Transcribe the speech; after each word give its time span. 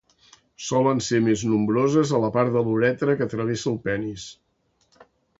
Solen 0.67 1.01
ser 1.07 1.17
més 1.25 1.43
nombroses 1.49 2.13
a 2.19 2.21
la 2.23 2.31
part 2.37 2.51
de 2.55 2.63
la 2.67 2.73
uretra 2.77 3.15
que 3.19 3.27
travessa 3.35 3.69
el 3.73 3.77
penis. 3.83 4.25